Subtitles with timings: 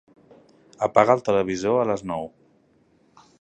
[0.87, 2.27] Apaga el televisor a les nou.